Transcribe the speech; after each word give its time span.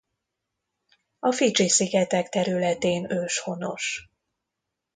A 1.19 1.31
Fidzsi-szigetek 1.31 2.29
területén 2.29 3.11
őshonos. 3.11 4.09